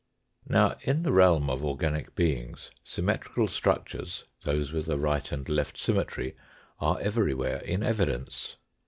[0.49, 5.47] Now, in the realm of organic beings symmetrical struc tures those with a right and
[5.47, 6.35] left symmetry
[6.79, 8.55] are every where in evidence.